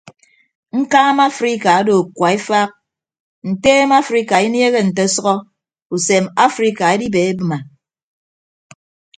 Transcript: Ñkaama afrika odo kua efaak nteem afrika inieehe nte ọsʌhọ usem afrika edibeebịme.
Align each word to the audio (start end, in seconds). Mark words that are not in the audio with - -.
Ñkaama 0.79 1.23
afrika 1.31 1.69
odo 1.81 1.95
kua 2.15 2.29
efaak 2.37 2.71
nteem 3.49 3.89
afrika 4.01 4.35
inieehe 4.47 4.79
nte 4.87 5.03
ọsʌhọ 5.09 5.33
usem 5.95 6.25
afrika 6.45 6.83
edibeebịme. 6.95 7.57